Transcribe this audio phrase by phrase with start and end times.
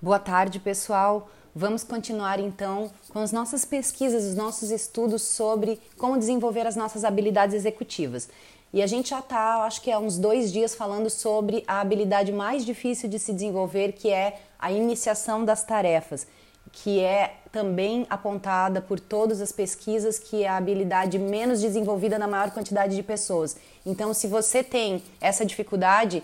[0.00, 1.28] Boa tarde, pessoal.
[1.52, 7.02] Vamos continuar então com as nossas pesquisas, os nossos estudos sobre como desenvolver as nossas
[7.02, 8.28] habilidades executivas.
[8.72, 12.30] E a gente já está, acho que há uns dois dias, falando sobre a habilidade
[12.30, 16.28] mais difícil de se desenvolver, que é a iniciação das tarefas,
[16.70, 22.28] que é também apontada por todas as pesquisas que é a habilidade menos desenvolvida na
[22.28, 23.56] maior quantidade de pessoas.
[23.84, 26.22] Então, se você tem essa dificuldade,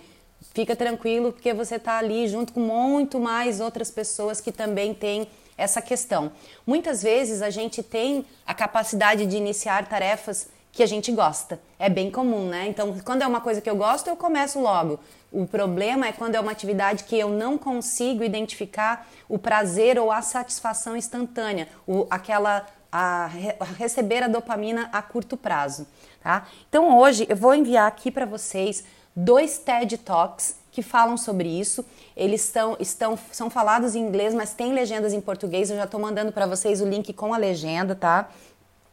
[0.53, 5.29] fica tranquilo, porque você está ali junto com muito mais outras pessoas que também têm
[5.57, 6.33] essa questão.
[6.67, 11.61] Muitas vezes a gente tem a capacidade de iniciar tarefas que a gente gosta.
[11.79, 12.67] É bem comum, né?
[12.67, 14.99] Então, quando é uma coisa que eu gosto, eu começo logo.
[15.31, 20.11] O problema é quando é uma atividade que eu não consigo identificar o prazer ou
[20.11, 25.87] a satisfação instantânea, o, aquela a, a receber a dopamina a curto prazo,
[26.23, 26.47] tá?
[26.69, 31.85] Então, hoje eu vou enviar aqui para vocês dois TED Talks que falam sobre isso.
[32.17, 35.71] Eles estão, estão são falados em inglês, mas tem legendas em português.
[35.71, 38.29] Eu já estou mandando para vocês o link com a legenda, tá?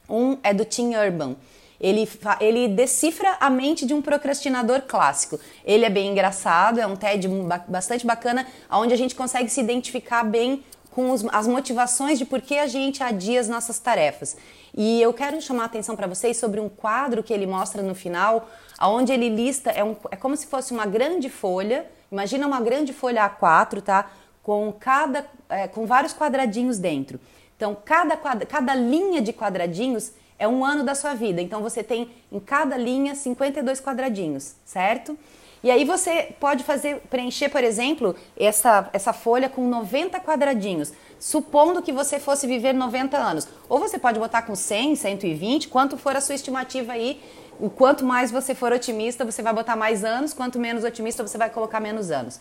[0.08, 1.36] Um é do Tim Urban.
[1.80, 2.08] Ele,
[2.40, 5.40] ele decifra a mente de um procrastinador clássico.
[5.66, 7.28] Ele é bem engraçado, é um TED
[7.68, 12.42] bastante bacana, onde a gente consegue se identificar bem com os, as motivações de por
[12.42, 14.38] que a gente adia as nossas tarefas.
[14.76, 17.96] E eu quero chamar a atenção para vocês sobre um quadro que ele mostra no
[17.96, 18.48] final,
[18.82, 22.94] onde ele lista, é, um, é como se fosse uma grande folha, imagina uma grande
[22.94, 24.12] folha A4, tá?
[24.44, 27.20] Com, cada, é, com vários quadradinhos dentro.
[27.56, 31.40] Então, cada, cada linha de quadradinhos é um ano da sua vida.
[31.40, 35.16] Então você tem em cada linha 52 quadradinhos, certo?
[35.64, 41.84] E aí você pode fazer preencher, por exemplo, essa, essa folha com 90 quadradinhos, supondo
[41.84, 43.48] que você fosse viver 90 anos.
[43.70, 47.22] Ou você pode botar com 100, 120, quanto for a sua estimativa aí.
[47.60, 51.38] O quanto mais você for otimista, você vai botar mais anos, quanto menos otimista, você
[51.38, 52.40] vai colocar menos anos.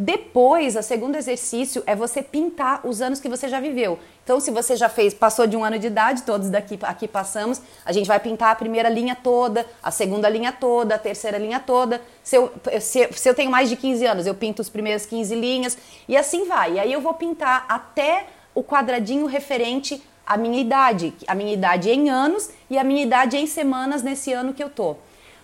[0.00, 3.98] Depois, o segundo exercício é você pintar os anos que você já viveu.
[4.22, 7.60] Então, se você já fez, passou de um ano de idade, todos daqui aqui passamos,
[7.84, 11.58] a gente vai pintar a primeira linha toda, a segunda linha toda, a terceira linha
[11.58, 12.00] toda.
[12.22, 15.34] Se eu, se, se eu tenho mais de 15 anos, eu pinto os primeiros 15
[15.34, 16.74] linhas e assim vai.
[16.74, 21.90] E aí eu vou pintar até o quadradinho referente à minha idade, a minha idade
[21.90, 24.94] em anos e a minha idade em semanas nesse ano que eu tô.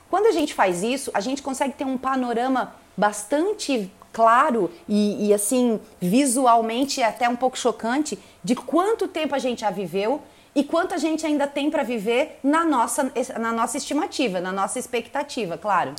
[0.08, 5.34] Quando a gente faz isso, a gente consegue ter um panorama bastante claro e, e,
[5.34, 10.22] assim visualmente é até um pouco chocante de quanto tempo a gente já viveu
[10.54, 14.78] e quanto a gente ainda tem para viver na nossa, na nossa estimativa, na nossa
[14.78, 15.94] expectativa, claro.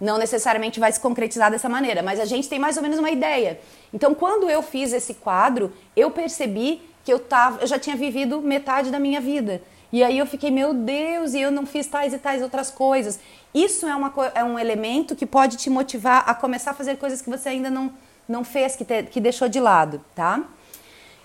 [0.00, 3.10] Não necessariamente vai se concretizar dessa maneira, mas a gente tem mais ou menos uma
[3.10, 3.60] ideia.
[3.92, 8.40] Então, quando eu fiz esse quadro, eu percebi que eu, tava, eu já tinha vivido
[8.40, 9.60] metade da minha vida.
[9.92, 13.18] E aí eu fiquei, meu Deus, e eu não fiz tais e tais outras coisas.
[13.52, 17.20] Isso é, uma, é um elemento que pode te motivar a começar a fazer coisas
[17.20, 17.92] que você ainda não,
[18.28, 20.44] não fez, que, te, que deixou de lado, tá?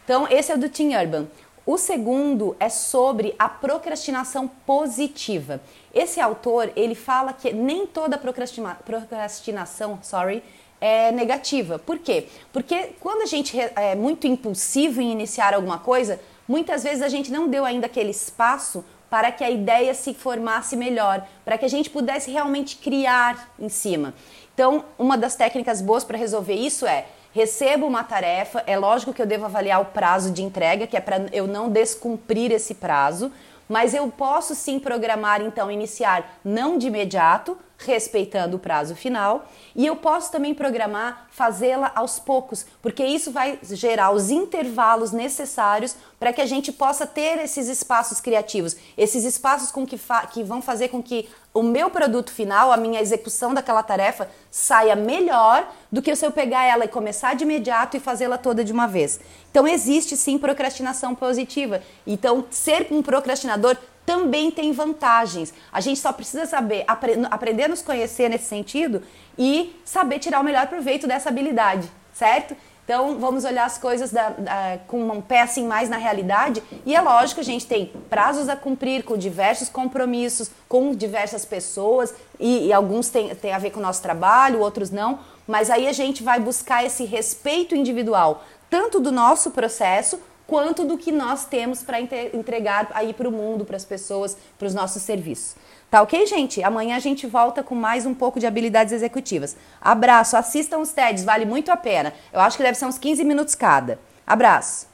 [0.03, 1.27] Então, esse é o do Tim Urban.
[1.65, 5.61] O segundo é sobre a procrastinação positiva.
[5.93, 10.43] Esse autor, ele fala que nem toda procrastina, procrastinação, sorry,
[10.79, 11.79] é negativa.
[11.79, 12.27] Por quê?
[12.53, 17.31] Porque quando a gente é muito impulsivo em iniciar alguma coisa, muitas vezes a gente
[17.31, 21.69] não deu ainda aquele espaço para que a ideia se formasse melhor, para que a
[21.69, 24.13] gente pudesse realmente criar em cima.
[24.53, 29.21] Então, uma das técnicas boas para resolver isso é recebo uma tarefa, é lógico que
[29.21, 33.29] eu devo avaliar o prazo de entrega, que é para eu não descumprir esse prazo,
[33.67, 39.85] mas eu posso sim programar então iniciar não de imediato, respeitando o prazo final, e
[39.85, 46.31] eu posso também programar fazê-la aos poucos, porque isso vai gerar os intervalos necessários para
[46.31, 49.99] que a gente possa ter esses espaços criativos, esses espaços com que,
[50.31, 54.95] que vão fazer com que o meu produto final, a minha execução daquela tarefa, saia
[54.95, 58.73] melhor do que se eu pegar ela e começar de imediato e fazê-la toda de
[58.73, 59.19] uma vez.
[59.51, 61.81] Então existe sim procrastinação positiva.
[62.05, 65.53] Então ser um procrastinador também tem vantagens.
[65.71, 69.01] A gente só precisa saber apre aprender a nos conhecer nesse sentido
[69.37, 72.55] e saber tirar o melhor proveito dessa habilidade, certo?
[72.85, 76.95] Então vamos olhar as coisas da, da, com um pé assim mais na realidade e
[76.95, 82.67] é lógico a gente tem prazos a cumprir com diversos compromissos com diversas pessoas e,
[82.67, 85.93] e alguns têm, têm a ver com o nosso trabalho, outros não, mas aí a
[85.93, 91.83] gente vai buscar esse respeito individual tanto do nosso processo quanto do que nós temos
[91.83, 95.55] para entregar aí para o mundo, para as pessoas, para os nossos serviços.
[95.89, 96.63] Tá ok, gente?
[96.63, 99.55] Amanhã a gente volta com mais um pouco de habilidades executivas.
[99.79, 102.13] Abraço, assistam os TEDs, vale muito a pena.
[102.33, 103.99] Eu acho que deve ser uns 15 minutos cada.
[104.25, 104.87] Abraço.